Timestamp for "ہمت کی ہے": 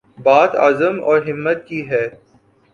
1.27-2.05